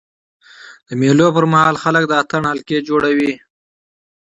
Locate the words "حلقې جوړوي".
2.51-3.33